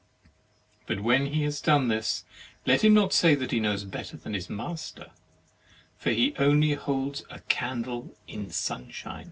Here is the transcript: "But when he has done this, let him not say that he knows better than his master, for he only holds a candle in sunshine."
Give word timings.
"But 0.87 1.01
when 1.01 1.27
he 1.27 1.43
has 1.43 1.61
done 1.61 1.87
this, 1.87 2.25
let 2.65 2.83
him 2.83 2.95
not 2.95 3.13
say 3.13 3.35
that 3.35 3.51
he 3.51 3.59
knows 3.59 3.83
better 3.83 4.17
than 4.17 4.33
his 4.33 4.49
master, 4.49 5.11
for 5.99 6.09
he 6.09 6.35
only 6.37 6.73
holds 6.73 7.23
a 7.29 7.41
candle 7.41 8.15
in 8.27 8.49
sunshine." 8.49 9.19